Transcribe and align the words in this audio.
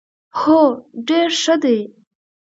هو، 0.39 0.59
ډیر 1.07 1.29
ښه 1.41 1.55
دي 1.63 1.79